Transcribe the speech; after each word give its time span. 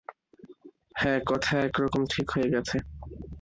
হাঁ, 0.95 1.19
কথা 1.25 1.53
একরকম 1.67 2.01
ঠিক 2.13 2.27
হয়ে 2.31 2.51
গেছে। 2.53 2.77